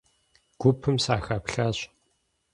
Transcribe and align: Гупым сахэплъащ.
Гупым 0.61 0.95
сахэплъащ. 1.03 1.77